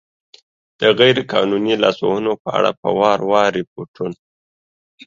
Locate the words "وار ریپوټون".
3.31-4.11